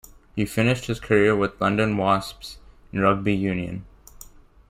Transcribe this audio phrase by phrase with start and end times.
[0.35, 2.57] He finished his career with London Wasps
[2.91, 3.85] in rugby union.